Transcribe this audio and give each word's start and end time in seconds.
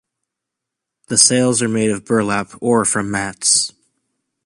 The 1.09 1.17
sails 1.19 1.61
are 1.61 1.69
made 1.69 1.91
of 1.91 2.05
burlap 2.05 2.55
or 2.59 2.85
from 2.85 3.11
mats. 3.11 3.71